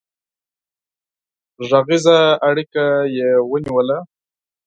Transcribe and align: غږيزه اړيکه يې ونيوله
غږيزه 1.69 2.17
اړيکه 2.49 2.85
يې 3.17 3.29
ونيوله 3.49 3.97